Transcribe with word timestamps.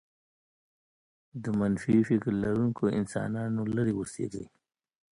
د 1.43 1.45
منفي 1.59 1.95
فكر 2.09 2.31
لرونکو 2.43 2.83
انسانانو 2.99 3.61
لرې 3.75 3.93
اوسېږئ. 3.95 4.45